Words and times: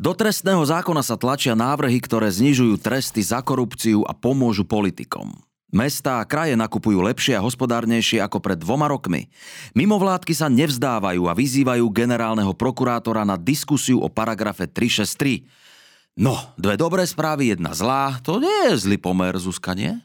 Do 0.00 0.16
trestného 0.16 0.64
zákona 0.64 1.04
sa 1.04 1.20
tlačia 1.20 1.52
návrhy, 1.52 2.00
ktoré 2.00 2.32
znižujú 2.32 2.80
tresty 2.80 3.20
za 3.20 3.44
korupciu 3.44 4.00
a 4.08 4.16
pomôžu 4.16 4.64
politikom. 4.64 5.28
Mestá 5.68 6.24
a 6.24 6.24
kraje 6.24 6.56
nakupujú 6.56 7.04
lepšie 7.04 7.36
a 7.36 7.44
hospodárnejšie 7.44 8.24
ako 8.24 8.40
pred 8.40 8.56
dvoma 8.56 8.88
rokmi. 8.88 9.28
Mimovládky 9.76 10.32
sa 10.32 10.48
nevzdávajú 10.48 11.28
a 11.28 11.36
vyzývajú 11.36 11.84
generálneho 11.92 12.56
prokurátora 12.56 13.28
na 13.28 13.36
diskusiu 13.36 14.00
o 14.00 14.08
paragrafe 14.08 14.64
363. 14.64 15.44
No, 16.16 16.32
dve 16.56 16.80
dobré 16.80 17.04
správy, 17.04 17.52
jedna 17.52 17.76
zlá. 17.76 18.24
To 18.24 18.40
nie 18.40 18.72
je 18.72 18.80
zlý 18.80 18.96
pomer, 18.96 19.36
Zuzka, 19.36 19.76
nie? 19.76 20.00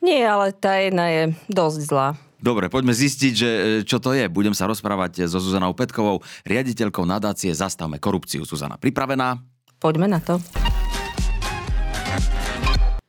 Nie, 0.00 0.24
ale 0.24 0.56
tá 0.56 0.80
jedna 0.80 1.12
je 1.12 1.22
dosť 1.52 1.80
zlá. 1.84 2.16
Dobre, 2.44 2.68
poďme 2.68 2.92
zistiť, 2.92 3.32
že, 3.32 3.48
e, 3.48 3.62
čo 3.88 3.96
to 3.96 4.12
je. 4.12 4.28
Budem 4.28 4.52
sa 4.52 4.68
rozprávať 4.68 5.24
so 5.24 5.40
Zuzanou 5.40 5.72
Petkovou, 5.72 6.20
riaditeľkou 6.44 7.08
nadácie 7.08 7.48
Zastavme 7.56 7.96
korupciu. 7.96 8.44
Zuzana, 8.44 8.76
pripravená? 8.76 9.40
Poďme 9.80 10.12
na 10.12 10.20
to. 10.20 10.36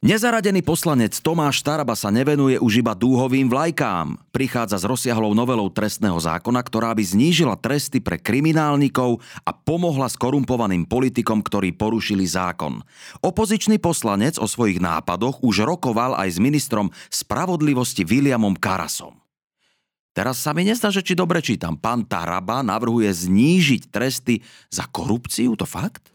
Nezaradený 0.05 0.62
poslanec 0.62 1.17
Tomáš 1.17 1.66
Taraba 1.66 1.98
sa 1.98 2.13
nevenuje 2.13 2.62
už 2.62 2.85
iba 2.85 2.93
dúhovým 2.93 3.49
vlajkám. 3.49 4.29
Prichádza 4.29 4.77
s 4.77 4.85
rozsiahlou 4.85 5.34
novelou 5.34 5.65
trestného 5.73 6.15
zákona, 6.21 6.62
ktorá 6.62 6.93
by 6.93 7.02
znížila 7.02 7.57
tresty 7.57 7.99
pre 7.99 8.21
kriminálnikov 8.21 9.17
a 9.41 9.52
pomohla 9.52 10.05
skorumpovaným 10.05 10.85
politikom, 10.85 11.41
ktorí 11.41 11.73
porušili 11.73 12.23
zákon. 12.23 12.85
Opozičný 13.26 13.81
poslanec 13.81 14.38
o 14.38 14.45
svojich 14.45 14.77
nápadoch 14.77 15.41
už 15.41 15.65
rokoval 15.65 16.13
aj 16.21 16.38
s 16.38 16.40
ministrom 16.40 16.93
spravodlivosti 17.09 18.05
Williamom 18.05 18.54
Karasom. 18.62 19.24
Teraz 20.15 20.39
sa 20.39 20.55
mi 20.55 20.63
nezdá, 20.63 20.87
že 20.95 21.03
či 21.03 21.11
dobre 21.11 21.43
čítam. 21.43 21.75
Pán 21.75 22.07
Taraba 22.07 22.63
navrhuje 22.63 23.11
znížiť 23.11 23.91
tresty 23.91 24.40
za 24.71 24.87
korupciu, 24.87 25.59
to 25.59 25.67
fakt? 25.67 26.15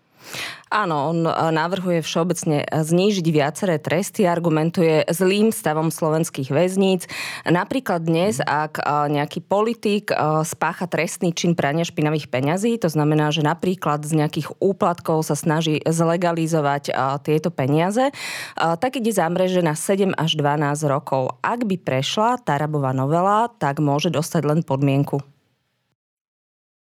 Áno, 0.70 1.10
on 1.10 1.26
e, 1.26 1.32
navrhuje 1.32 1.98
všeobecne 1.98 2.62
znížiť 2.62 3.26
viaceré 3.34 3.82
tresty, 3.82 4.22
argumentuje 4.22 5.02
zlým 5.10 5.50
stavom 5.50 5.90
slovenských 5.90 6.54
väzníc. 6.54 7.10
Napríklad 7.42 8.06
dnes, 8.06 8.38
ak 8.38 8.78
e, 8.78 8.82
nejaký 9.10 9.42
politik 9.42 10.14
spácha 10.46 10.86
trestný 10.86 11.34
čin 11.34 11.58
prania 11.58 11.82
špinavých 11.82 12.30
peňazí, 12.30 12.78
to 12.78 12.86
znamená, 12.86 13.34
že 13.34 13.42
napríklad 13.42 14.06
z 14.06 14.22
nejakých 14.22 14.54
úplatkov 14.62 15.26
sa 15.26 15.34
snaží 15.34 15.82
zlegalizovať 15.82 16.92
tieto 17.26 17.50
peniaze, 17.50 18.14
tak 18.54 18.98
ide 18.98 19.10
za 19.10 19.26
mreže 19.26 19.62
na 19.64 19.74
7 19.74 20.14
až 20.14 20.38
12 20.38 20.86
rokov. 20.86 21.38
Ak 21.42 21.66
by 21.66 21.76
prešla 21.80 22.38
Tarabová 22.42 22.94
novela, 22.94 23.50
tak 23.58 23.82
môže 23.82 24.12
dostať 24.12 24.42
len 24.46 24.60
podmienku. 24.62 25.18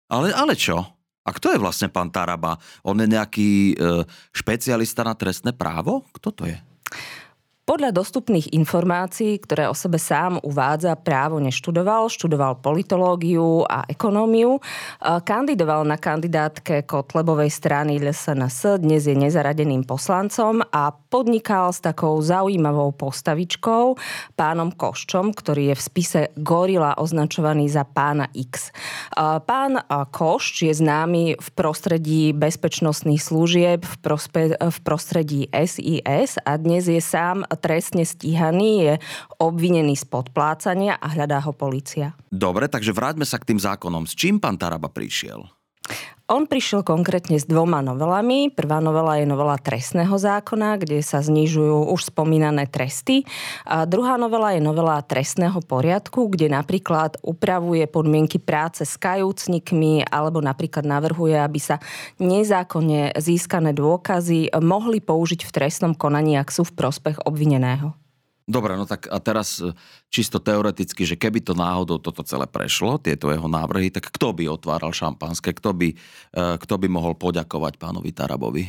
Ale, 0.09 0.33
ale 0.33 0.57
čo? 0.57 0.98
A 1.29 1.35
kto 1.37 1.53
je 1.53 1.61
vlastne 1.61 1.93
pán 1.93 2.09
Taraba? 2.09 2.57
On 2.81 2.97
je 2.97 3.05
nejaký 3.05 3.77
e, 3.77 4.03
špecialista 4.33 5.05
na 5.05 5.13
trestné 5.13 5.53
právo? 5.53 6.01
Kto 6.17 6.33
to 6.33 6.43
je? 6.49 6.57
Podľa 7.69 7.93
dostupných 7.93 8.49
informácií, 8.57 9.37
ktoré 9.45 9.69
o 9.69 9.77
sebe 9.77 10.01
sám 10.01 10.41
uvádza, 10.41 10.97
právo 10.97 11.37
neštudoval, 11.37 12.09
študoval 12.09 12.57
politológiu 12.65 13.61
a 13.69 13.85
ekonómiu, 13.85 14.57
kandidoval 14.97 15.85
na 15.85 16.01
kandidátke 16.01 16.81
Kotlebovej 16.89 17.53
strany 17.53 18.01
LSNS, 18.01 18.81
dnes 18.81 19.05
je 19.05 19.13
nezaradeným 19.13 19.85
poslancom 19.85 20.65
a 20.65 20.89
podnikal 20.89 21.69
s 21.69 21.77
takou 21.85 22.17
zaujímavou 22.25 22.89
postavičkou, 22.97 24.01
pánom 24.33 24.73
Koščom, 24.73 25.29
ktorý 25.37 25.69
je 25.69 25.75
v 25.77 25.85
spise 25.85 26.21
Gorila 26.41 26.97
označovaný 26.97 27.69
za 27.69 27.85
pána 27.85 28.33
X. 28.33 28.73
Pán 29.45 29.77
Košč 30.09 30.65
je 30.65 30.73
známy 30.73 31.37
v 31.37 31.47
prostredí 31.53 32.33
bezpečnostných 32.33 33.21
služieb, 33.21 33.85
v, 33.85 33.95
prospe- 34.01 34.57
prostredí 34.81 35.45
SIS 35.53 36.41
a 36.41 36.57
dnes 36.57 36.89
je 36.89 36.97
sám 36.97 37.45
trestne 37.59 38.07
stíhaný, 38.07 38.71
je 38.79 38.93
obvinený 39.43 39.99
z 39.99 40.07
podplácania 40.07 40.95
a 40.95 41.11
hľadá 41.11 41.43
ho 41.43 41.51
policia. 41.51 42.15
Dobre, 42.31 42.71
takže 42.71 42.95
vráťme 42.95 43.27
sa 43.27 43.35
k 43.35 43.51
tým 43.53 43.59
zákonom. 43.59 44.07
S 44.07 44.15
čím 44.15 44.39
pán 44.39 44.55
Taraba 44.55 44.87
prišiel? 44.87 45.43
On 46.29 46.45
prišiel 46.45 46.85
konkrétne 46.85 47.41
s 47.41 47.49
dvoma 47.49 47.81
novelami. 47.81 48.53
Prvá 48.53 48.77
novela 48.77 49.17
je 49.17 49.25
novela 49.25 49.57
trestného 49.57 50.13
zákona, 50.13 50.77
kde 50.77 51.01
sa 51.01 51.25
znižujú 51.25 51.89
už 51.89 52.13
spomínané 52.13 52.69
tresty. 52.69 53.25
A 53.65 53.89
druhá 53.89 54.13
novela 54.13 54.53
je 54.53 54.61
novela 54.61 55.01
trestného 55.01 55.57
poriadku, 55.65 56.29
kde 56.29 56.53
napríklad 56.53 57.17
upravuje 57.25 57.89
podmienky 57.89 58.37
práce 58.37 58.85
s 58.85 58.93
kajúcnikmi 59.01 60.05
alebo 60.05 60.37
napríklad 60.37 60.85
navrhuje, 60.85 61.33
aby 61.33 61.57
sa 61.57 61.81
nezákonne 62.21 63.17
získané 63.17 63.73
dôkazy 63.73 64.53
mohli 64.61 65.01
použiť 65.01 65.49
v 65.49 65.49
trestnom 65.49 65.97
konaní, 65.97 66.37
ak 66.37 66.53
sú 66.53 66.61
v 66.61 66.77
prospech 66.77 67.25
obvineného. 67.25 67.97
Dobre, 68.49 68.73
no 68.73 68.89
tak 68.89 69.05
a 69.05 69.21
teraz 69.21 69.61
e, 69.61 69.69
čisto 70.09 70.41
teoreticky, 70.41 71.05
že 71.05 71.13
keby 71.13 71.45
to 71.45 71.53
náhodou 71.53 72.01
toto 72.01 72.25
celé 72.25 72.49
prešlo, 72.49 72.97
tieto 72.97 73.29
jeho 73.29 73.45
návrhy, 73.45 73.93
tak 73.93 74.09
kto 74.09 74.33
by 74.33 74.49
otváral 74.49 74.89
šampanské, 74.89 75.53
kto 75.53 75.69
by, 75.77 75.93
e, 75.93 75.95
kto 76.57 76.75
by 76.81 76.87
mohol 76.89 77.13
poďakovať 77.13 77.77
pánovi 77.77 78.09
Tarabovi? 78.09 78.65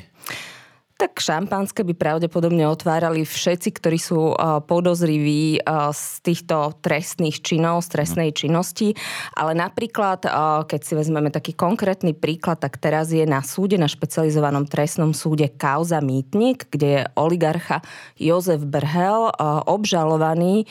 Tak 1.01 1.17
šampanské 1.17 1.81
by 1.81 1.97
pravdepodobne 1.97 2.69
otvárali 2.69 3.25
všetci, 3.25 3.73
ktorí 3.73 3.97
sú 3.97 4.37
podozriví 4.69 5.57
z 5.97 6.05
týchto 6.21 6.77
trestných 6.85 7.41
činov, 7.41 7.89
z 7.89 7.97
trestnej 7.97 8.37
činnosti. 8.37 8.93
Ale 9.33 9.57
napríklad, 9.57 10.29
keď 10.69 10.81
si 10.85 10.93
vezmeme 10.93 11.33
taký 11.33 11.57
konkrétny 11.57 12.13
príklad, 12.13 12.61
tak 12.61 12.77
teraz 12.77 13.17
je 13.17 13.25
na 13.25 13.41
súde, 13.41 13.81
na 13.81 13.89
špecializovanom 13.89 14.69
trestnom 14.69 15.17
súde 15.17 15.49
kauza 15.49 16.05
Mýtnik, 16.05 16.69
kde 16.69 16.89
je 16.93 17.09
oligarcha 17.17 17.81
Jozef 18.21 18.61
Brhel 18.61 19.33
obžalovaný, 19.73 20.69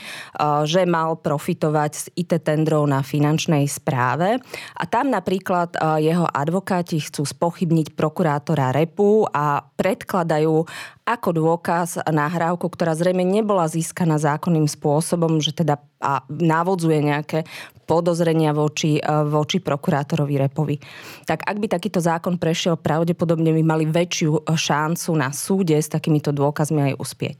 že 0.69 0.85
mal 0.85 1.17
profitovať 1.17 1.91
z 1.97 2.05
IT 2.21 2.37
tendrov 2.45 2.85
na 2.85 3.01
finančnej 3.01 3.65
správe. 3.65 4.37
A 4.77 4.85
tam 4.85 5.09
napríklad 5.09 5.73
jeho 5.97 6.29
advokáti 6.29 7.01
chcú 7.01 7.25
spochybniť 7.25 7.97
prokurátora 7.97 8.69
Repu 8.77 9.25
a 9.25 9.65
predkladať 9.65 10.17
predkladajú 10.19 10.67
ako 11.07 11.29
dôkaz 11.31 12.03
nahrávku, 12.03 12.67
ktorá 12.67 12.91
zrejme 12.93 13.23
nebola 13.23 13.71
získaná 13.71 14.19
zákonným 14.19 14.67
spôsobom, 14.67 15.39
že 15.39 15.55
teda 15.55 15.79
a 15.99 16.23
návodzuje 16.31 16.99
nejaké 17.03 17.39
podozrenia 17.83 18.55
voči, 18.55 18.99
e, 18.99 19.03
voči 19.27 19.59
prokurátorovi 19.59 20.35
Repovi. 20.39 20.79
Tak 21.27 21.43
ak 21.43 21.57
by 21.59 21.67
takýto 21.67 21.99
zákon 21.99 22.39
prešiel, 22.39 22.79
pravdepodobne 22.79 23.51
by 23.51 23.63
mali 23.63 23.83
väčšiu 23.83 24.47
šancu 24.47 25.11
na 25.19 25.35
súde 25.35 25.75
s 25.75 25.91
takýmito 25.91 26.31
dôkazmi 26.31 26.93
aj 26.93 26.93
uspieť. 26.95 27.39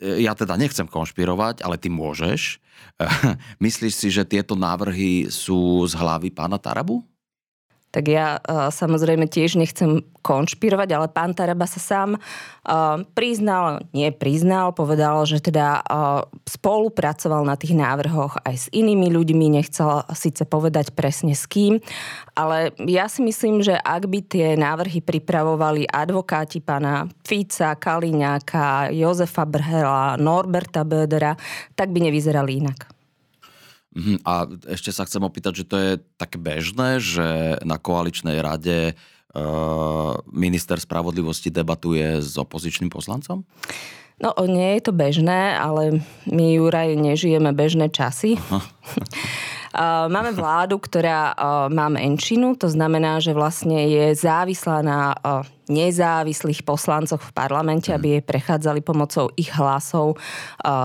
E, 0.00 0.24
ja 0.24 0.32
teda 0.32 0.56
nechcem 0.56 0.88
konšpirovať, 0.88 1.60
ale 1.60 1.76
ty 1.76 1.92
môžeš. 1.92 2.56
Myslíš 3.64 3.92
si, 3.92 4.08
že 4.08 4.24
tieto 4.24 4.56
návrhy 4.56 5.28
sú 5.28 5.84
z 5.84 5.92
hlavy 6.00 6.32
pána 6.32 6.56
Tarabu? 6.56 7.04
Tak 7.90 8.06
ja 8.06 8.38
uh, 8.38 8.70
samozrejme 8.70 9.26
tiež 9.26 9.58
nechcem 9.58 10.06
konšpirovať, 10.20 10.88
ale 10.94 11.06
pán 11.10 11.32
Taraba 11.32 11.64
sa 11.64 11.80
sám 11.80 12.14
uh, 12.14 13.02
priznal, 13.16 13.82
nie 13.90 14.12
priznal, 14.14 14.70
povedal, 14.70 15.24
že 15.26 15.42
teda 15.42 15.80
uh, 15.82 16.22
spolupracoval 16.46 17.42
na 17.42 17.58
tých 17.58 17.74
návrhoch 17.74 18.38
aj 18.46 18.54
s 18.54 18.66
inými 18.70 19.10
ľuďmi, 19.10 19.58
nechcel 19.58 20.06
síce 20.14 20.44
povedať 20.44 20.92
presne 20.92 21.32
s 21.34 21.48
kým, 21.48 21.80
ale 22.36 22.70
ja 22.84 23.08
si 23.08 23.24
myslím, 23.24 23.64
že 23.64 23.74
ak 23.74 24.06
by 24.06 24.20
tie 24.22 24.48
návrhy 24.54 25.02
pripravovali 25.02 25.88
advokáti 25.88 26.60
pána 26.62 27.08
Fica, 27.24 27.74
Kaliňáka, 27.74 28.92
Jozefa 28.94 29.48
Brhela, 29.48 30.20
Norberta 30.20 30.86
Bödera, 30.86 31.34
tak 31.74 31.90
by 31.90 32.06
nevyzerali 32.06 32.60
inak. 32.60 32.89
Mhm, 33.90 34.22
a 34.22 34.46
ešte 34.70 34.94
sa 34.94 35.02
chcem 35.02 35.22
opýtať, 35.22 35.62
že 35.62 35.68
to 35.68 35.76
je 35.76 35.92
tak 36.14 36.38
bežné, 36.38 37.02
že 37.02 37.58
na 37.66 37.74
koaličnej 37.74 38.38
rade 38.38 38.94
uh, 38.94 40.14
minister 40.30 40.78
spravodlivosti 40.78 41.50
debatuje 41.50 42.22
s 42.22 42.38
opozičným 42.38 42.86
poslancom? 42.86 43.42
No, 44.20 44.36
nie 44.44 44.76
je 44.78 44.82
to 44.84 44.92
bežné, 44.92 45.56
ale 45.56 46.04
my, 46.28 46.46
Juraj, 46.60 46.92
nežijeme 46.92 47.56
bežné 47.56 47.88
časy. 47.88 48.36
Máme 50.10 50.34
vládu, 50.34 50.82
ktorá 50.82 51.30
má 51.70 51.86
menšinu, 51.86 52.58
to 52.58 52.66
znamená, 52.66 53.22
že 53.22 53.30
vlastne 53.30 53.86
je 53.86 54.18
závislá 54.18 54.82
na 54.82 55.14
nezávislých 55.70 56.66
poslancoch 56.66 57.22
v 57.22 57.32
parlamente, 57.32 57.94
aby 57.94 58.18
jej 58.18 58.24
prechádzali 58.26 58.82
pomocou 58.82 59.30
ich 59.38 59.54
hlasov 59.54 60.18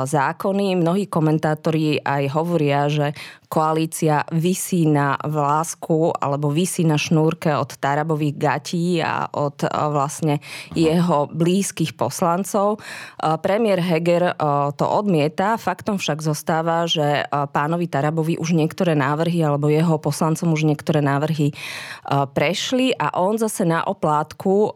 zákony. 0.05 0.77
Mnohí 0.77 1.09
komentátori 1.09 1.99
aj 2.05 2.23
hovoria, 2.31 2.85
že 2.85 3.17
koalícia 3.45 4.25
vysí 4.33 4.89
na 4.89 5.15
vlásku 5.21 6.11
alebo 6.17 6.51
vysí 6.51 6.83
na 6.83 6.97
šnúrke 6.97 7.53
od 7.55 7.77
Tarabových 7.77 8.35
gatí 8.35 8.99
a 8.99 9.29
od 9.31 9.63
vlastne 9.69 10.41
jeho 10.73 11.29
blízkych 11.29 11.95
poslancov. 11.95 12.81
Premiér 13.21 13.79
Heger 13.79 14.35
to 14.75 14.85
odmieta, 14.85 15.55
faktom 15.61 16.01
však 16.01 16.25
zostáva, 16.25 16.83
že 16.89 17.25
pánovi 17.31 17.87
Tarabovi 17.87 18.35
už 18.41 18.57
niektoré 18.57 18.97
návrhy 18.97 19.39
alebo 19.45 19.71
jeho 19.71 19.97
poslancom 20.01 20.51
už 20.51 20.67
niektoré 20.67 20.99
návrhy 20.99 21.55
prešli 22.35 22.91
a 22.97 23.13
on 23.17 23.39
zase 23.39 23.63
na 23.63 23.87
oplátku 23.87 24.75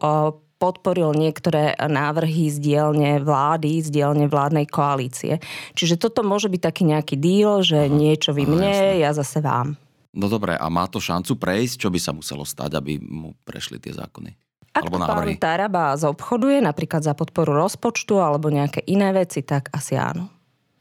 podporil 0.60 1.16
niektoré 1.16 1.72
návrhy 1.80 2.52
z 2.52 2.60
dielne 2.60 3.16
vlády, 3.24 3.80
z 3.80 3.88
dielne 3.88 4.28
vládnej 4.28 4.68
koalície. 4.68 5.40
Čiže 5.72 5.96
toto 5.96 6.20
môže 6.20 6.52
byť 6.52 6.60
taký 6.60 6.82
nejaký 6.84 7.16
díl, 7.16 7.64
že 7.64 7.88
niečo 7.88 8.36
vy 8.36 8.44
mne, 8.44 9.00
ja 9.00 9.16
zase 9.16 9.40
vám. 9.40 9.80
No 10.12 10.28
dobre, 10.28 10.58
a 10.58 10.66
má 10.68 10.84
to 10.90 11.00
šancu 11.00 11.38
prejsť? 11.40 11.86
Čo 11.86 11.88
by 11.88 11.98
sa 12.02 12.12
muselo 12.12 12.44
stať, 12.44 12.76
aby 12.76 13.00
mu 13.00 13.32
prešli 13.46 13.80
tie 13.80 13.94
zákony? 13.96 14.36
Ak 14.70 14.86
alebo 14.86 15.02
pán 15.02 15.34
Taraba 15.38 15.98
zobchoduje 15.98 16.62
napríklad 16.62 17.02
za 17.02 17.14
podporu 17.14 17.58
rozpočtu 17.58 18.22
alebo 18.22 18.52
nejaké 18.54 18.86
iné 18.86 19.10
veci, 19.10 19.42
tak 19.42 19.70
asi 19.74 19.98
áno. 19.98 20.30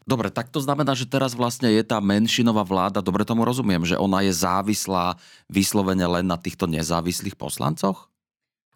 Dobre, 0.10 0.34
tak 0.34 0.50
to 0.50 0.58
znamená, 0.58 0.98
že 0.98 1.06
teraz 1.06 1.38
vlastne 1.38 1.70
je 1.70 1.86
tá 1.86 2.02
menšinová 2.02 2.66
vláda, 2.66 3.06
dobre 3.06 3.22
tomu 3.22 3.46
rozumiem, 3.46 3.86
že 3.86 3.94
ona 3.94 4.26
je 4.26 4.34
závislá 4.34 5.22
vyslovene 5.46 6.06
len 6.10 6.26
na 6.26 6.34
týchto 6.34 6.66
nezávislých 6.66 7.38
poslancoch? 7.38 8.09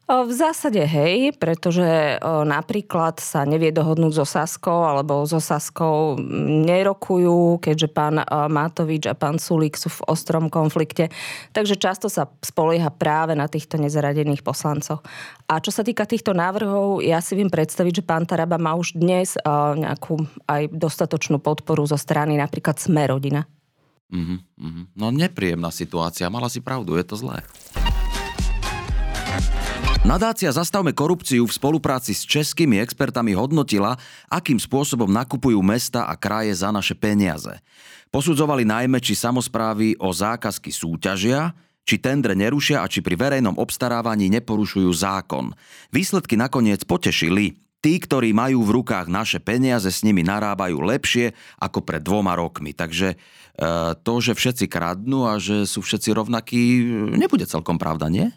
V 0.03 0.31
zásade 0.35 0.83
hej, 0.83 1.31
pretože 1.39 2.19
napríklad 2.43 3.23
sa 3.23 3.47
nevie 3.47 3.71
dohodnúť 3.71 4.13
so 4.19 4.27
Saskou 4.27 4.83
alebo 4.83 5.23
so 5.23 5.39
Saskou 5.39 6.19
nerokujú, 6.67 7.63
keďže 7.63 7.87
pán 7.87 8.19
Matovič 8.27 9.07
a 9.07 9.15
pán 9.15 9.39
Sulík 9.39 9.79
sú 9.79 9.87
v 9.87 10.03
ostrom 10.11 10.51
konflikte. 10.51 11.07
Takže 11.55 11.79
často 11.79 12.11
sa 12.11 12.27
spolieha 12.43 12.91
práve 12.91 13.31
na 13.31 13.47
týchto 13.47 13.79
nezaradených 13.79 14.43
poslancoch. 14.43 14.99
A 15.47 15.63
čo 15.63 15.71
sa 15.71 15.87
týka 15.87 16.03
týchto 16.03 16.35
návrhov, 16.35 16.99
ja 16.99 17.23
si 17.23 17.39
viem 17.39 17.47
predstaviť, 17.47 18.03
že 18.03 18.07
pán 18.07 18.27
Taraba 18.27 18.59
má 18.59 18.75
už 18.75 18.99
dnes 18.99 19.39
nejakú 19.79 20.19
aj 20.51 20.67
dostatočnú 20.67 21.39
podporu 21.39 21.87
zo 21.87 21.95
strany 21.95 22.35
napríklad 22.35 22.75
Smerodina. 22.75 23.47
Mm-hmm. 24.11 24.99
No 24.99 25.15
nepríjemná 25.15 25.71
situácia, 25.71 26.27
mala 26.27 26.51
si 26.51 26.59
pravdu, 26.59 26.99
je 26.99 27.07
to 27.07 27.15
zlé. 27.15 27.39
Nadácia 30.03 30.51
Zastavme 30.51 30.91
korupciu 30.91 31.47
v 31.47 31.55
spolupráci 31.55 32.11
s 32.11 32.27
českými 32.27 32.75
expertami 32.83 33.31
hodnotila, 33.39 33.95
akým 34.27 34.59
spôsobom 34.59 35.07
nakupujú 35.07 35.63
mesta 35.63 36.03
a 36.03 36.19
kraje 36.19 36.51
za 36.51 36.75
naše 36.75 36.91
peniaze. 36.91 37.55
Posudzovali 38.11 38.67
najmä, 38.67 38.99
či 38.99 39.15
samozprávy 39.15 39.95
o 40.03 40.11
zákazky 40.11 40.75
súťažia, 40.75 41.55
či 41.87 42.03
tendre 42.03 42.35
nerušia 42.35 42.83
a 42.83 42.91
či 42.91 42.99
pri 42.99 43.15
verejnom 43.15 43.55
obstarávaní 43.55 44.27
neporušujú 44.27 44.91
zákon. 44.91 45.55
Výsledky 45.95 46.35
nakoniec 46.35 46.83
potešili. 46.83 47.55
Tí, 47.79 47.95
ktorí 47.95 48.35
majú 48.35 48.59
v 48.59 48.83
rukách 48.83 49.07
naše 49.07 49.39
peniaze, 49.39 49.87
s 49.87 50.03
nimi 50.03 50.19
narábajú 50.19 50.83
lepšie 50.83 51.31
ako 51.63 51.79
pred 51.79 52.03
dvoma 52.03 52.35
rokmi. 52.35 52.75
Takže 52.75 53.15
e, 53.15 53.17
to, 54.03 54.13
že 54.19 54.35
všetci 54.35 54.67
kradnú 54.67 55.31
a 55.31 55.39
že 55.39 55.63
sú 55.63 55.79
všetci 55.79 56.11
rovnakí, 56.11 56.59
nebude 57.15 57.47
celkom 57.47 57.79
pravda, 57.79 58.11
nie? 58.11 58.27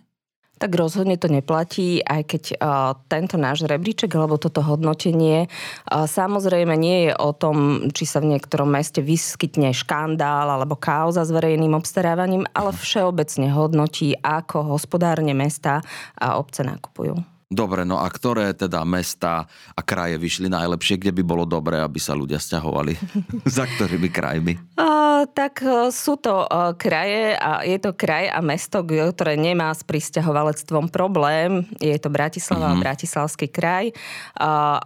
Tak 0.57 0.73
rozhodne 0.73 1.21
to 1.21 1.29
neplatí, 1.29 2.01
aj 2.01 2.23
keď 2.25 2.43
uh, 2.57 2.93
tento 3.07 3.37
náš 3.37 3.69
rebríček 3.69 4.13
alebo 4.17 4.41
toto 4.41 4.65
hodnotenie 4.65 5.47
uh, 5.47 6.09
samozrejme 6.09 6.73
nie 6.77 7.11
je 7.11 7.13
o 7.17 7.31
tom, 7.37 7.89
či 7.93 8.09
sa 8.09 8.25
v 8.25 8.37
niektorom 8.37 8.69
meste 8.69 9.05
vyskytne 9.05 9.71
škandál 9.77 10.49
alebo 10.49 10.77
kauza 10.77 11.23
s 11.25 11.31
verejným 11.31 11.77
obstarávaním, 11.77 12.49
ale 12.57 12.73
všeobecne 12.73 13.53
hodnotí, 13.53 14.17
ako 14.21 14.77
hospodárne 14.77 15.37
mesta 15.37 15.85
a 16.17 16.41
obce 16.41 16.65
nakupujú. 16.65 17.37
Dobre, 17.47 17.87
no 17.87 18.03
a 18.03 18.11
ktoré 18.11 18.51
teda 18.59 18.83
mesta 18.83 19.47
a 19.79 19.81
kraje 19.87 20.19
vyšli 20.19 20.51
najlepšie, 20.51 20.99
kde 20.99 21.15
by 21.15 21.23
bolo 21.23 21.47
dobré, 21.47 21.79
aby 21.79 22.03
sa 22.03 22.11
ľudia 22.11 22.43
stiahovali? 22.43 22.99
Za 23.47 23.71
ktorými 23.71 24.11
krajmi? 24.11 24.75
Uh, 24.75 24.96
tak 25.25 25.65
uh, 25.65 25.89
sú 25.89 26.21
to 26.21 26.45
uh, 26.45 26.77
kraje 26.77 27.33
a 27.33 27.65
je 27.65 27.81
to 27.81 27.97
kraj 27.97 28.29
a 28.29 28.45
mesto, 28.45 28.85
ktoré 28.85 29.41
nemá 29.41 29.73
s 29.73 29.81
pristahovalectvom 29.89 30.93
problém. 30.93 31.65
Je 31.81 31.97
to 31.97 32.13
Bratislava 32.13 32.69
uh-huh. 32.69 32.77
a 32.77 32.83
Bratislavský 32.85 33.49
kraj. 33.49 33.97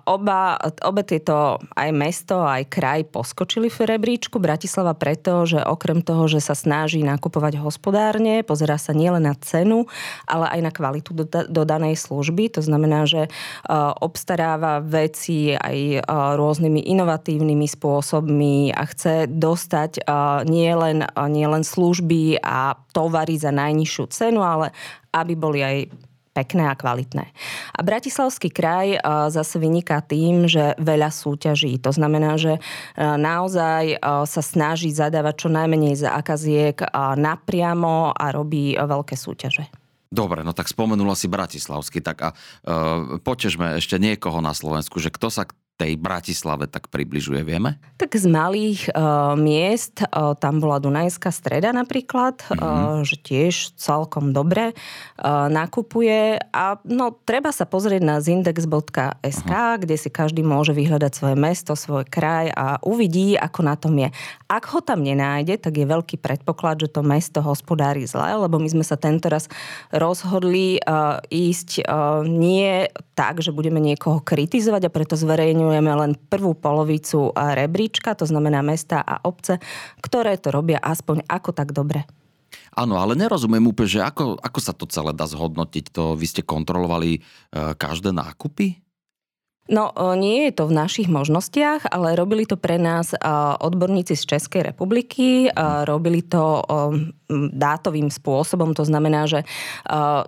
Oba, 0.07 0.61
obe 0.85 1.03
tieto 1.03 1.59
aj 1.75 1.91
mesto, 1.91 2.45
aj 2.45 2.69
kraj 2.71 3.09
poskočili 3.09 3.73
v 3.73 3.97
rebríčku. 3.97 4.39
Bratislava 4.39 4.95
preto, 4.95 5.49
že 5.49 5.59
okrem 5.59 6.05
toho, 6.05 6.29
že 6.29 6.39
sa 6.39 6.55
snaží 6.55 7.03
nakupovať 7.03 7.59
hospodárne, 7.59 8.45
pozera 8.45 8.77
sa 8.77 8.93
nielen 8.93 9.25
na 9.27 9.35
cenu, 9.41 9.89
ale 10.29 10.47
aj 10.53 10.61
na 10.61 10.71
kvalitu 10.71 11.17
dodanej 11.49 11.97
služby 11.97 12.53
to 12.53 12.61
znamená, 12.61 13.09
že 13.09 13.33
obstaráva 14.01 14.85
veci 14.85 15.57
aj 15.57 16.05
rôznymi 16.37 16.85
inovatívnymi 16.93 17.67
spôsobmi 17.67 18.77
a 18.77 18.83
chce 18.85 19.31
dostať 19.31 20.05
e, 20.21 20.49
nielen 20.49 21.09
nie 21.33 21.47
len 21.49 21.65
služby 21.65 22.45
a 22.45 22.77
tovary 22.93 23.41
za 23.41 23.49
najnižšiu 23.49 24.05
cenu, 24.13 24.45
ale 24.45 24.77
aby 25.17 25.33
boli 25.33 25.65
aj 25.65 25.77
pekné 26.31 26.71
a 26.71 26.79
kvalitné. 26.79 27.27
A 27.75 27.81
Bratislavský 27.83 28.55
kraj 28.55 28.95
zase 29.35 29.59
vyniká 29.59 29.99
tým, 29.99 30.47
že 30.47 30.79
veľa 30.79 31.11
súťaží. 31.11 31.83
To 31.83 31.91
znamená, 31.91 32.39
že 32.39 32.63
naozaj 32.97 33.99
sa 34.31 34.43
snaží 34.43 34.95
zadávať 34.95 35.35
čo 35.43 35.49
najmenej 35.51 35.99
zákaziek 35.99 36.79
napriamo 37.19 38.15
a 38.15 38.31
robí 38.31 38.79
veľké 38.79 39.19
súťaže. 39.19 39.67
Dobre, 40.11 40.43
no 40.43 40.51
tak 40.51 40.67
spomenula 40.67 41.15
si 41.15 41.31
Bratislavský, 41.31 42.03
tak 42.03 42.19
a 42.19 42.29
uh, 42.35 43.23
potežme 43.23 43.79
ešte 43.79 43.95
niekoho 43.95 44.43
na 44.43 44.51
Slovensku, 44.51 44.99
že 44.99 45.07
kto 45.07 45.31
sa 45.31 45.47
tej 45.81 45.97
Bratislave 45.97 46.69
tak 46.69 46.93
približuje, 46.93 47.41
vieme? 47.41 47.81
Tak 47.97 48.13
z 48.13 48.29
malých 48.29 48.93
uh, 48.93 49.33
miest, 49.33 50.05
uh, 50.05 50.37
tam 50.37 50.61
bola 50.61 50.77
Dunajská 50.77 51.33
streda 51.33 51.73
napríklad, 51.73 52.45
mm-hmm. 52.45 52.61
uh, 52.61 53.01
že 53.01 53.17
tiež 53.17 53.81
celkom 53.81 54.37
dobre 54.37 54.77
uh, 54.77 55.49
nakupuje 55.49 56.37
a 56.53 56.77
no 56.85 57.17
treba 57.25 57.49
sa 57.49 57.65
pozrieť 57.65 58.03
na 58.05 58.21
zindex.sk, 58.21 59.49
uh-huh. 59.49 59.81
kde 59.81 59.97
si 59.97 60.13
každý 60.13 60.45
môže 60.45 60.77
vyhľadať 60.77 61.13
svoje 61.17 61.37
mesto, 61.41 61.73
svoj 61.73 62.05
kraj 62.05 62.53
a 62.53 62.77
uvidí, 62.85 63.41
ako 63.41 63.61
na 63.65 63.75
tom 63.81 63.97
je. 63.97 64.13
Ak 64.53 64.69
ho 64.77 64.85
tam 64.85 65.01
nenájde, 65.01 65.57
tak 65.57 65.81
je 65.81 65.89
veľký 65.89 66.21
predpoklad, 66.21 66.85
že 66.85 66.93
to 66.93 67.01
mesto 67.01 67.41
hospodári 67.41 68.05
zle, 68.05 68.37
lebo 68.37 68.61
my 68.61 68.69
sme 68.69 68.85
sa 68.85 69.01
tento 69.01 69.33
raz 69.33 69.49
rozhodli 69.89 70.77
uh, 70.85 71.25
ísť 71.33 71.89
uh, 71.89 72.21
nie 72.29 72.85
tak, 73.17 73.41
že 73.41 73.53
budeme 73.57 73.81
niekoho 73.81 74.21
kritizovať 74.21 74.89
a 74.89 74.93
preto 74.93 75.17
zverejňujeme 75.17 75.70
zhrňujeme 75.71 75.95
len 76.03 76.13
prvú 76.27 76.59
polovicu 76.59 77.31
rebríčka, 77.31 78.19
to 78.19 78.27
znamená 78.27 78.59
mesta 78.59 78.99
a 79.07 79.23
obce, 79.23 79.63
ktoré 80.03 80.35
to 80.35 80.51
robia 80.51 80.83
aspoň 80.83 81.23
ako 81.31 81.55
tak 81.55 81.71
dobre. 81.71 82.03
Áno, 82.75 82.99
ale 82.99 83.15
nerozumiem 83.15 83.63
úplne, 83.71 83.87
že 83.87 84.03
ako, 84.03 84.35
ako 84.43 84.59
sa 84.59 84.75
to 84.75 84.91
celé 84.91 85.15
dá 85.15 85.31
zhodnotiť. 85.31 85.95
To 85.95 86.19
vy 86.19 86.27
ste 86.27 86.43
kontrolovali 86.43 87.19
e, 87.19 87.21
každé 87.55 88.11
nákupy? 88.11 88.83
No, 89.71 89.95
nie 90.19 90.51
je 90.51 90.53
to 90.59 90.67
v 90.67 90.75
našich 90.75 91.07
možnostiach, 91.07 91.95
ale 91.95 92.19
robili 92.19 92.43
to 92.43 92.59
pre 92.59 92.75
nás 92.75 93.15
odborníci 93.63 94.19
z 94.19 94.35
Českej 94.35 94.67
republiky. 94.67 95.47
Robili 95.87 96.27
to 96.27 96.67
dátovým 97.55 98.11
spôsobom, 98.11 98.75
to 98.75 98.83
znamená, 98.83 99.31
že 99.31 99.47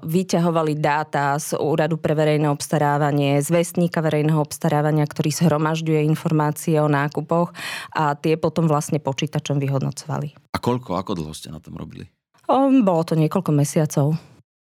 vyťahovali 0.06 0.78
dáta 0.78 1.34
z 1.42 1.58
Úradu 1.58 1.98
pre 1.98 2.14
verejné 2.14 2.46
obstarávanie, 2.46 3.42
z 3.42 3.50
Vestníka 3.50 3.98
verejného 3.98 4.38
obstarávania, 4.38 5.02
ktorý 5.10 5.34
zhromažďuje 5.34 6.06
informácie 6.06 6.78
o 6.78 6.86
nákupoch 6.86 7.50
a 7.98 8.14
tie 8.14 8.38
potom 8.38 8.70
vlastne 8.70 9.02
počítačom 9.02 9.58
vyhodnocovali. 9.58 10.54
A 10.54 10.62
koľko, 10.62 10.94
ako 10.94 11.18
dlho 11.18 11.34
ste 11.34 11.50
na 11.50 11.58
tom 11.58 11.74
robili? 11.74 12.06
Bolo 12.46 13.02
to 13.02 13.18
niekoľko 13.18 13.50
mesiacov. 13.50 14.14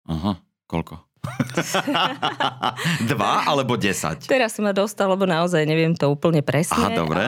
Aha, 0.06 0.38
koľko? 0.70 1.07
Dva 3.10 3.46
alebo 3.46 3.74
desať? 3.74 4.30
Teraz 4.30 4.56
si 4.56 4.60
ma 4.64 4.72
dostal, 4.72 5.10
lebo 5.10 5.26
naozaj 5.28 5.64
neviem 5.66 5.94
to 5.94 6.10
úplne 6.10 6.42
presne. 6.42 6.94
Aha, 6.94 6.98
dobre. 6.98 7.22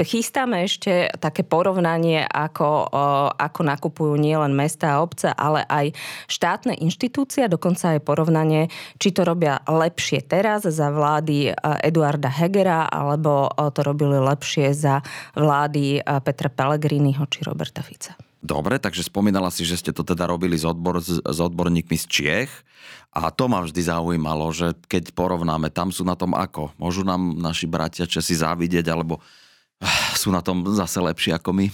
Chystáme 0.00 0.64
ešte 0.64 1.10
také 1.20 1.44
porovnanie, 1.46 2.24
ako, 2.24 2.88
ako 3.36 3.60
nakupujú 3.62 4.14
nielen 4.18 4.52
mesta 4.56 4.96
a 4.96 5.00
obce, 5.04 5.32
ale 5.32 5.64
aj 5.68 5.94
štátne 6.28 6.76
inštitúcie, 6.78 7.46
dokonca 7.48 7.96
aj 7.96 8.00
porovnanie, 8.04 8.68
či 8.98 9.12
to 9.14 9.22
robia 9.24 9.60
lepšie 9.64 10.24
teraz 10.24 10.64
za 10.64 10.88
vlády 10.90 11.52
Eduarda 11.82 12.28
Hegera, 12.32 12.88
alebo 12.88 13.48
to 13.72 13.80
robili 13.84 14.18
lepšie 14.18 14.72
za 14.74 15.04
vlády 15.36 16.02
Petra 16.04 16.50
Pellegriniho 16.50 17.24
či 17.28 17.44
Roberta 17.44 17.82
Fica. 17.82 18.16
Dobre, 18.44 18.76
takže 18.76 19.08
spomínala 19.08 19.48
si, 19.48 19.64
že 19.64 19.80
ste 19.80 19.88
to 19.88 20.04
teda 20.04 20.28
robili 20.28 20.60
s, 20.60 20.68
odbor, 20.68 21.00
s 21.00 21.24
odborníkmi 21.24 21.96
z 21.96 22.04
Čiech 22.04 22.52
a 23.16 23.32
to 23.32 23.48
ma 23.48 23.64
vždy 23.64 23.80
zaujímalo, 23.88 24.52
že 24.52 24.76
keď 24.84 25.16
porovnáme, 25.16 25.72
tam 25.72 25.88
sú 25.88 26.04
na 26.04 26.12
tom 26.12 26.36
ako? 26.36 26.76
Môžu 26.76 27.08
nám 27.08 27.40
naši 27.40 27.64
bratia 27.64 28.04
Česi 28.04 28.36
závidieť 28.36 28.84
alebo 28.92 29.24
ah, 29.80 30.12
sú 30.12 30.28
na 30.28 30.44
tom 30.44 30.60
zase 30.76 31.00
lepšie 31.00 31.32
ako 31.32 31.56
my? 31.56 31.66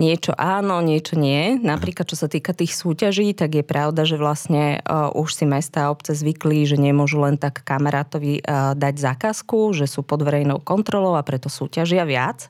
Niečo 0.00 0.32
áno, 0.32 0.80
niečo 0.80 1.20
nie. 1.20 1.60
Napríklad, 1.60 2.08
čo 2.08 2.16
sa 2.16 2.32
týka 2.32 2.56
tých 2.56 2.72
súťaží, 2.72 3.36
tak 3.36 3.60
je 3.60 3.64
pravda, 3.64 4.08
že 4.08 4.16
vlastne 4.16 4.80
uh, 4.80 5.12
už 5.12 5.36
si 5.36 5.44
mesta 5.44 5.86
a 5.86 5.92
obce 5.92 6.16
zvykli, 6.16 6.64
že 6.64 6.80
nemôžu 6.80 7.20
len 7.20 7.36
tak 7.36 7.60
kamarátovi 7.60 8.40
uh, 8.40 8.72
dať 8.72 8.94
zákazku, 8.96 9.76
že 9.76 9.84
sú 9.84 10.00
pod 10.00 10.24
verejnou 10.24 10.64
kontrolou 10.64 11.20
a 11.20 11.22
preto 11.22 11.52
súťažia 11.52 12.08
viac. 12.08 12.48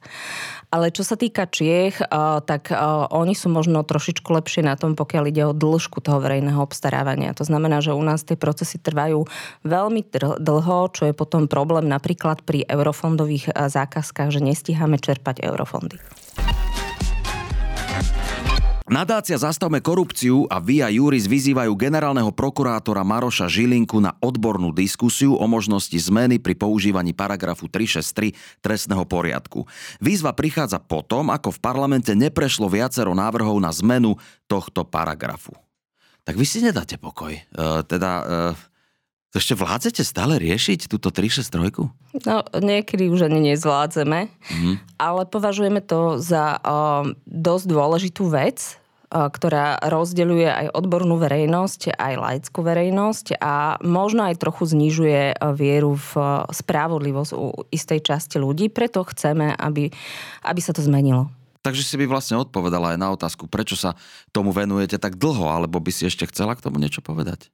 Ale 0.70 0.94
čo 0.94 1.02
sa 1.02 1.18
týka 1.18 1.50
Čiech, 1.50 1.98
tak 2.46 2.70
oni 3.10 3.34
sú 3.34 3.50
možno 3.50 3.82
trošičku 3.82 4.30
lepšie 4.30 4.62
na 4.62 4.78
tom, 4.78 4.94
pokiaľ 4.94 5.24
ide 5.26 5.42
o 5.42 5.50
dĺžku 5.50 5.98
toho 5.98 6.22
verejného 6.22 6.62
obstarávania. 6.62 7.34
To 7.34 7.42
znamená, 7.42 7.82
že 7.82 7.90
u 7.90 7.98
nás 7.98 8.22
tie 8.22 8.38
procesy 8.38 8.78
trvajú 8.78 9.26
veľmi 9.66 10.06
dlho, 10.38 10.78
čo 10.94 11.10
je 11.10 11.14
potom 11.18 11.50
problém 11.50 11.90
napríklad 11.90 12.46
pri 12.46 12.62
eurofondových 12.70 13.50
zákazkách, 13.50 14.30
že 14.30 14.46
nestíhame 14.46 15.02
čerpať 15.02 15.42
eurofondy. 15.42 15.98
Nadácia 18.90 19.38
Zastavme 19.38 19.78
korupciu 19.78 20.50
a 20.50 20.58
Via 20.58 20.90
Juris 20.90 21.30
vyzývajú 21.30 21.78
generálneho 21.78 22.34
prokurátora 22.34 23.06
Maroša 23.06 23.46
Žilinku 23.46 24.02
na 24.02 24.18
odbornú 24.18 24.74
diskusiu 24.74 25.38
o 25.38 25.46
možnosti 25.46 25.94
zmeny 25.94 26.42
pri 26.42 26.58
používaní 26.58 27.14
paragrafu 27.14 27.70
363 27.70 28.34
trestného 28.58 29.06
poriadku. 29.06 29.62
Výzva 30.02 30.34
prichádza 30.34 30.82
potom, 30.82 31.30
ako 31.30 31.54
v 31.54 31.62
parlamente 31.62 32.10
neprešlo 32.18 32.66
viacero 32.66 33.14
návrhov 33.14 33.62
na 33.62 33.70
zmenu 33.70 34.18
tohto 34.50 34.82
paragrafu. 34.82 35.54
Tak 36.26 36.34
vy 36.34 36.42
si 36.42 36.58
nedáte 36.58 36.98
pokoj. 36.98 37.30
E, 37.30 37.42
teda 37.86 38.10
e, 38.18 38.24
ešte 39.30 39.54
vládzete 39.54 40.02
stále 40.02 40.42
riešiť 40.42 40.90
túto 40.90 41.14
363? 41.14 41.70
No, 42.26 42.36
niekedy 42.58 43.06
už 43.06 43.30
ani 43.30 43.54
nezvládzeme, 43.54 44.26
mm. 44.26 44.74
ale 44.98 45.22
považujeme 45.30 45.78
to 45.84 46.18
za 46.18 46.58
uh, 46.58 47.06
dosť 47.30 47.66
dôležitú 47.70 48.26
vec, 48.26 48.80
ktorá 49.10 49.82
rozdeľuje 49.82 50.46
aj 50.46 50.66
odbornú 50.70 51.18
verejnosť, 51.18 51.98
aj 51.98 52.14
laickú 52.14 52.62
verejnosť 52.62 53.42
a 53.42 53.74
možno 53.82 54.30
aj 54.30 54.38
trochu 54.38 54.70
znižuje 54.70 55.34
vieru 55.58 55.98
v 55.98 56.12
spravodlivosť 56.54 57.32
u 57.34 57.66
istej 57.74 58.06
časti 58.06 58.38
ľudí. 58.38 58.70
Preto 58.70 59.02
chceme, 59.02 59.50
aby, 59.58 59.90
aby 60.46 60.60
sa 60.62 60.70
to 60.70 60.86
zmenilo. 60.86 61.26
Takže 61.60 61.82
si 61.82 61.98
by 61.98 62.06
vlastne 62.06 62.38
odpovedala 62.38 62.94
aj 62.94 62.98
na 63.02 63.10
otázku, 63.10 63.50
prečo 63.50 63.74
sa 63.74 63.98
tomu 64.30 64.54
venujete 64.54 64.96
tak 64.96 65.18
dlho, 65.18 65.44
alebo 65.50 65.82
by 65.82 65.90
si 65.90 66.06
ešte 66.06 66.30
chcela 66.30 66.54
k 66.54 66.62
tomu 66.62 66.78
niečo 66.78 67.02
povedať? 67.02 67.50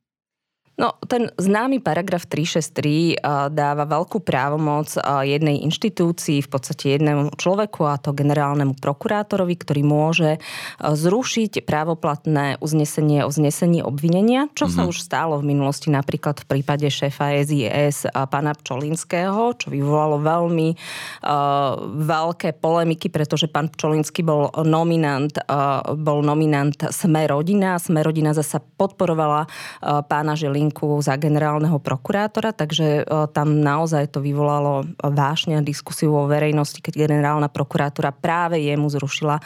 No, 0.77 0.93
ten 1.09 1.33
známy 1.41 1.81
paragraf 1.81 2.29
363 2.29 3.17
dáva 3.49 3.89
veľkú 3.89 4.21
právomoc 4.21 4.93
jednej 5.25 5.65
inštitúcii, 5.65 6.45
v 6.45 6.49
podstate 6.53 7.01
jednému 7.01 7.33
človeku, 7.41 7.89
a 7.89 7.97
to 7.97 8.13
generálnemu 8.13 8.77
prokurátorovi, 8.77 9.57
ktorý 9.57 9.81
môže 9.81 10.37
zrušiť 10.85 11.65
právoplatné 11.65 12.61
uznesenie 12.61 13.25
o 13.25 13.33
znesení 13.33 13.81
obvinenia, 13.81 14.53
čo 14.53 14.69
mm-hmm. 14.69 14.77
sa 14.77 14.83
mhm. 14.85 14.89
už 14.93 14.97
stálo 15.01 15.35
v 15.41 15.49
minulosti 15.57 15.89
napríklad 15.89 16.45
v 16.45 16.61
prípade 16.61 16.85
šéfa 16.93 17.33
SIS 17.41 18.13
pána 18.29 18.53
Pčolinského, 18.53 19.57
čo 19.57 19.73
vyvolalo 19.73 20.21
veľmi 20.21 20.69
uh, 20.77 21.81
veľké 22.05 22.53
polemiky, 22.61 23.09
pretože 23.09 23.49
pán 23.49 23.73
Pčolinský 23.73 24.21
bol 24.21 24.53
nominant, 24.61 25.33
uh, 25.49 25.81
bol 25.97 26.21
nominant 26.21 26.77
Sme 26.93 27.25
rodina. 27.25 27.81
Sme 27.81 28.05
rodina 28.05 28.37
zasa 28.37 28.61
podporovala 28.61 29.49
uh, 29.49 30.05
pána 30.05 30.37
Žilin 30.37 30.66
linku 30.67 30.99
za 30.99 31.15
generálneho 31.15 31.79
prokurátora, 31.79 32.51
takže 32.51 33.07
e, 33.07 33.31
tam 33.31 33.63
naozaj 33.63 34.11
to 34.11 34.19
vyvolalo 34.19 34.83
vášne 34.99 35.63
diskusiu 35.63 36.11
vo 36.11 36.27
verejnosti, 36.27 36.83
keď 36.83 37.07
generálna 37.07 37.47
prokurátora 37.47 38.11
práve 38.11 38.59
jemu 38.59 38.91
zrušila 38.91 39.39
e, 39.39 39.43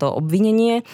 to 0.00 0.08
obvinenie. 0.08 0.80
E, 0.80 0.84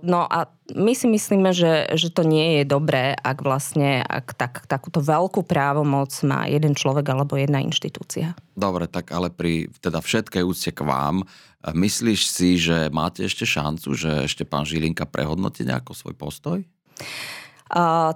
no 0.00 0.24
a 0.24 0.48
my 0.72 0.96
si 0.96 1.04
myslíme, 1.10 1.52
že, 1.52 1.92
že 1.92 2.08
to 2.08 2.24
nie 2.24 2.62
je 2.62 2.64
dobré, 2.64 3.12
ak 3.12 3.44
vlastne 3.44 4.00
ak 4.00 4.32
tak, 4.32 4.52
takúto 4.64 5.04
veľkú 5.04 5.44
právomoc 5.44 6.08
má 6.24 6.48
jeden 6.48 6.72
človek 6.72 7.04
alebo 7.12 7.36
jedna 7.36 7.60
inštitúcia. 7.60 8.32
Dobre, 8.56 8.88
tak 8.88 9.12
ale 9.12 9.28
pri 9.28 9.68
teda 9.84 10.00
všetkej 10.00 10.42
úcte 10.46 10.70
k 10.72 10.80
vám, 10.86 11.26
myslíš 11.60 12.20
si, 12.24 12.56
že 12.56 12.88
máte 12.88 13.26
ešte 13.26 13.44
šancu, 13.44 13.92
že 13.92 14.10
ešte 14.24 14.48
pán 14.48 14.64
Žilinka 14.64 15.04
prehodnotí 15.04 15.66
nejako 15.66 15.92
svoj 15.92 16.14
postoj? 16.16 16.64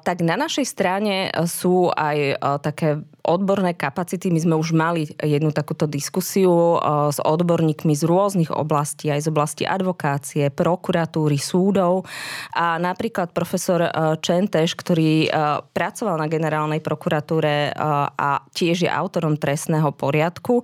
Tak 0.03 0.27
na 0.27 0.35
našej 0.35 0.67
strane 0.67 1.31
sú 1.47 1.87
aj 1.95 2.43
také 2.59 3.07
odborné 3.25 3.73
kapacity. 3.73 4.28
My 4.28 4.40
sme 4.45 4.54
už 4.61 4.76
mali 4.76 5.09
jednu 5.19 5.50
takúto 5.50 5.88
diskusiu 5.88 6.78
s 7.11 7.19
odborníkmi 7.19 7.97
z 7.97 8.04
rôznych 8.04 8.52
oblastí, 8.52 9.09
aj 9.09 9.25
z 9.25 9.28
oblasti 9.33 9.64
advokácie, 9.64 10.52
prokuratúry, 10.52 11.40
súdov. 11.40 12.04
A 12.52 12.76
napríklad 12.76 13.33
profesor 13.33 13.88
Čenteš, 14.21 14.76
ktorý 14.76 15.33
pracoval 15.73 16.21
na 16.21 16.28
generálnej 16.28 16.85
prokuratúre 16.85 17.73
a 18.14 18.45
tiež 18.52 18.85
je 18.85 18.90
autorom 18.93 19.40
trestného 19.40 19.88
poriadku, 19.97 20.61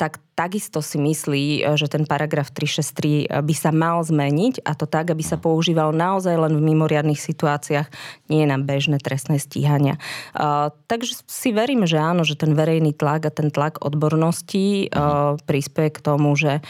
tak 0.00 0.24
takisto 0.34 0.82
si 0.82 0.98
myslí, 0.98 1.44
e, 1.62 1.78
že 1.78 1.86
ten 1.86 2.04
paragraf 2.04 2.50
363 2.50 3.24
e, 3.24 3.40
by 3.40 3.54
sa 3.54 3.70
mal 3.70 4.02
zmeniť 4.02 4.66
a 4.66 4.74
to 4.74 4.84
tak, 4.84 5.14
aby 5.14 5.22
sa 5.22 5.38
používal 5.38 5.94
naozaj 5.94 6.34
len 6.34 6.58
v 6.58 6.66
mimoriadných 6.74 7.18
situáciách, 7.18 7.88
nie 8.28 8.42
na 8.44 8.58
bežné 8.58 8.98
trestné 8.98 9.38
stíhania. 9.38 9.96
Takže 10.90 11.22
si 11.24 11.54
verím, 11.54 11.73
že 11.82 11.98
áno, 11.98 12.22
že 12.22 12.38
ten 12.38 12.54
verejný 12.54 12.94
tlak 12.94 13.26
a 13.26 13.34
ten 13.34 13.50
tlak 13.50 13.82
odbornosti 13.82 14.86
uh, 14.86 15.34
prispieje 15.42 15.98
k 15.98 15.98
tomu, 15.98 16.38
že 16.38 16.62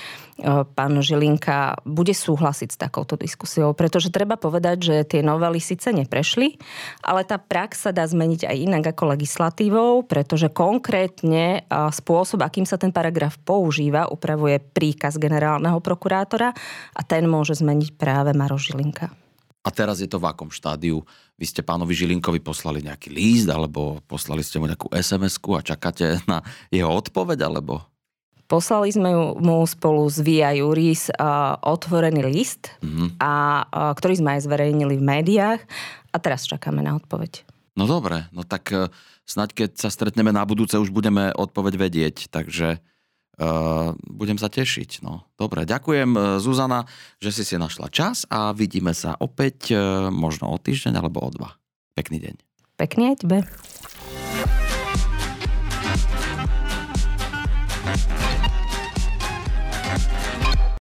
pán 0.75 0.99
Žilinka 0.99 1.87
bude 1.87 2.11
súhlasiť 2.11 2.75
s 2.75 2.80
takouto 2.80 3.14
diskusiou, 3.14 3.70
pretože 3.70 4.11
treba 4.11 4.34
povedať, 4.34 4.76
že 4.82 4.96
tie 5.06 5.20
novely 5.23 5.62
síce 5.62 5.94
neprešli, 5.94 6.58
ale 7.06 7.23
tá 7.23 7.38
prax 7.38 7.87
sa 7.87 7.94
dá 7.94 8.02
zmeniť 8.02 8.50
aj 8.50 8.56
inak 8.58 8.84
ako 8.90 9.14
legislatívou, 9.14 10.02
pretože 10.02 10.50
konkrétne 10.50 11.62
spôsob, 11.70 12.42
akým 12.42 12.66
sa 12.66 12.75
ten 12.75 12.90
paragraf 12.90 13.38
používa, 13.46 14.11
upravuje 14.11 14.58
príkaz 14.58 15.23
generálneho 15.23 15.78
prokurátora 15.78 16.50
a 16.99 17.00
ten 17.06 17.30
môže 17.30 17.54
zmeniť 17.54 17.94
práve 17.94 18.34
Maro 18.34 18.58
Žilinka. 18.58 19.14
A 19.64 19.70
teraz 19.73 20.02
je 20.02 20.11
to 20.11 20.18
v 20.18 20.28
akom 20.28 20.50
štádiu? 20.50 21.06
Vy 21.35 21.50
ste 21.50 21.67
pánovi 21.67 21.99
Žilinkovi 21.99 22.38
poslali 22.38 22.79
nejaký 22.87 23.11
líst, 23.11 23.50
alebo 23.50 23.99
poslali 24.07 24.47
ste 24.47 24.62
mu 24.62 24.71
nejakú 24.71 24.87
sms 24.95 25.43
a 25.43 25.61
čakáte 25.67 26.07
na 26.31 26.47
jeho 26.71 26.87
odpoveď, 26.87 27.50
alebo? 27.50 27.83
Poslali 28.47 28.93
sme 28.93 29.11
mu 29.41 29.64
spolu 29.67 30.07
s 30.07 30.21
Via 30.23 30.55
Juris 30.55 31.11
otvorený 31.64 32.23
list, 32.29 32.71
mm-hmm. 32.85 33.19
a, 33.19 33.64
ktorý 33.97 34.14
sme 34.21 34.31
aj 34.38 34.45
zverejnili 34.47 34.95
v 35.00 35.05
médiách 35.05 35.61
a 36.12 36.17
teraz 36.23 36.47
čakáme 36.47 36.85
na 36.85 36.95
odpoveď. 36.95 37.43
No 37.75 37.91
dobre, 37.91 38.31
no 38.31 38.47
tak 38.47 38.71
e, 38.71 38.87
snaď 39.26 39.50
keď 39.50 39.71
sa 39.75 39.91
stretneme 39.91 40.31
na 40.31 40.47
budúce, 40.47 40.79
už 40.79 40.95
budeme 40.95 41.35
odpoveď 41.35 41.75
vedieť, 41.75 42.17
takže 42.31 42.79
uh, 43.38 43.95
budem 44.07 44.38
sa 44.38 44.50
tešiť. 44.50 45.03
No. 45.03 45.26
Dobre, 45.35 45.67
ďakujem 45.67 46.11
e, 46.14 46.21
Zuzana, 46.38 46.87
že 47.19 47.31
si 47.35 47.43
si 47.43 47.55
našla 47.59 47.91
čas 47.91 48.26
a 48.31 48.55
vidíme 48.55 48.95
sa 48.95 49.19
opäť 49.19 49.75
uh, 49.75 50.09
možno 50.11 50.50
o 50.50 50.57
týždeň 50.59 50.95
alebo 50.99 51.23
o 51.23 51.31
dva. 51.31 51.59
Pekný 51.95 52.23
deň. 52.23 52.35
Pekný 52.75 53.14
aj 53.14 53.17
tebe. 53.23 53.38